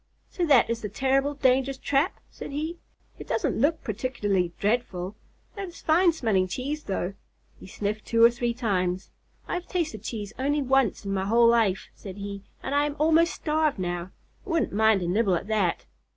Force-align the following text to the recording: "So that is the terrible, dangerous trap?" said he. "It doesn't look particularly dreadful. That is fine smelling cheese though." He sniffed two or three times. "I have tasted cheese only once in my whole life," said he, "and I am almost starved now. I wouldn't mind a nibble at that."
"So 0.31 0.47
that 0.47 0.67
is 0.67 0.81
the 0.81 0.89
terrible, 0.89 1.35
dangerous 1.35 1.77
trap?" 1.77 2.19
said 2.31 2.49
he. 2.49 2.79
"It 3.19 3.27
doesn't 3.27 3.61
look 3.61 3.83
particularly 3.83 4.51
dreadful. 4.57 5.15
That 5.55 5.67
is 5.67 5.83
fine 5.83 6.11
smelling 6.11 6.47
cheese 6.47 6.85
though." 6.85 7.13
He 7.59 7.67
sniffed 7.67 8.03
two 8.07 8.23
or 8.23 8.31
three 8.31 8.55
times. 8.55 9.11
"I 9.47 9.53
have 9.53 9.67
tasted 9.67 10.01
cheese 10.01 10.33
only 10.39 10.63
once 10.63 11.05
in 11.05 11.13
my 11.13 11.25
whole 11.25 11.47
life," 11.47 11.89
said 11.93 12.17
he, 12.17 12.41
"and 12.63 12.73
I 12.73 12.87
am 12.87 12.95
almost 12.97 13.35
starved 13.35 13.77
now. 13.77 14.09
I 14.43 14.49
wouldn't 14.49 14.73
mind 14.73 15.03
a 15.03 15.07
nibble 15.07 15.35
at 15.35 15.45
that." 15.49 15.85